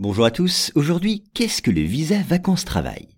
[0.00, 3.08] Bonjour à tous, aujourd'hui qu'est-ce que le visa vacances-travail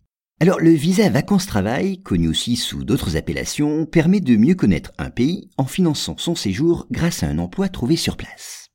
[0.41, 5.51] Alors le visa vacances-travail, connu aussi sous d'autres appellations, permet de mieux connaître un pays
[5.59, 8.69] en finançant son séjour grâce à un emploi trouvé sur place.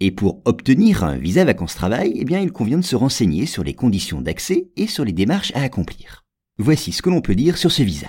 [0.00, 3.74] Et pour obtenir un visa vacances-travail, eh bien il convient de se renseigner sur les
[3.74, 6.24] conditions d'accès et sur les démarches à accomplir.
[6.58, 8.08] Voici ce que l'on peut dire sur ce visa.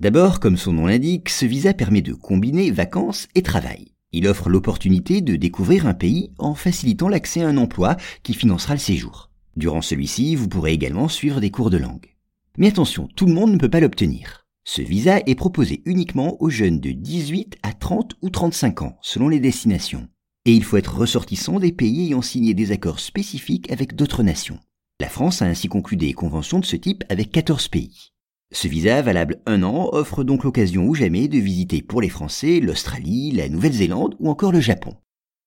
[0.00, 3.92] D'abord, comme son nom l'indique, ce visa permet de combiner vacances et travail.
[4.12, 8.74] Il offre l'opportunité de découvrir un pays en facilitant l'accès à un emploi qui financera
[8.74, 9.30] le séjour.
[9.56, 12.14] Durant celui-ci, vous pourrez également suivre des cours de langue.
[12.56, 14.46] Mais attention, tout le monde ne peut pas l'obtenir.
[14.64, 19.28] Ce visa est proposé uniquement aux jeunes de 18 à 30 ou 35 ans, selon
[19.28, 20.08] les destinations.
[20.44, 24.58] Et il faut être ressortissant des pays ayant signé des accords spécifiques avec d'autres nations.
[25.00, 28.12] La France a ainsi conclu des conventions de ce type avec 14 pays.
[28.50, 32.60] Ce visa, valable un an, offre donc l'occasion ou jamais de visiter pour les Français
[32.60, 34.94] l'Australie, la Nouvelle-Zélande ou encore le Japon.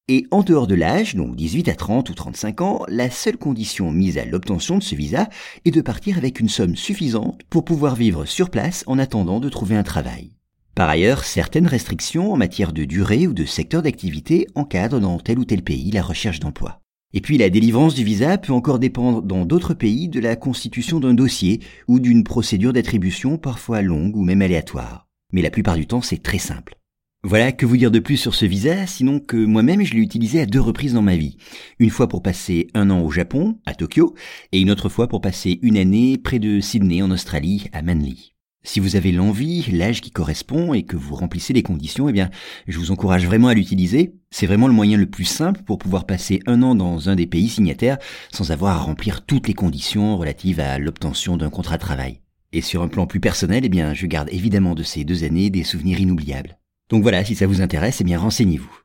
[0.08, 3.92] Et en dehors de l'âge, donc 18 à 30 ou 35 ans, la seule condition
[3.92, 5.30] mise à l'obtention de ce visa
[5.66, 9.50] est de partir avec une somme suffisante pour pouvoir vivre sur place en attendant de
[9.50, 10.36] trouver un travail.
[10.76, 15.40] Par ailleurs, certaines restrictions en matière de durée ou de secteur d'activité encadrent dans tel
[15.40, 16.81] ou tel pays la recherche d'emploi.
[17.14, 21.00] Et puis la délivrance du visa peut encore dépendre dans d'autres pays de la constitution
[21.00, 25.08] d'un dossier ou d'une procédure d'attribution parfois longue ou même aléatoire.
[25.34, 26.76] Mais la plupart du temps c'est très simple.
[27.24, 30.42] Voilà, que vous dire de plus sur ce visa, sinon que moi-même je l'ai utilisé
[30.42, 31.38] à deux reprises dans ma vie.
[31.78, 34.16] Une fois pour passer un an au Japon, à Tokyo,
[34.52, 38.34] et une autre fois pour passer une année près de Sydney en Australie, à Manly.
[38.64, 42.30] Si vous avez l'envie, l'âge qui correspond et que vous remplissez les conditions, eh bien,
[42.68, 44.14] je vous encourage vraiment à l'utiliser.
[44.30, 47.26] C'est vraiment le moyen le plus simple pour pouvoir passer un an dans un des
[47.26, 47.98] pays signataires
[48.32, 52.22] sans avoir à remplir toutes les conditions relatives à l'obtention d'un contrat de travail.
[52.54, 55.50] Et sur un plan plus personnel, eh bien, je garde évidemment de ces deux années
[55.50, 56.60] des souvenirs inoubliables.
[56.90, 58.81] Donc voilà, si ça vous intéresse, eh bien, renseignez-vous.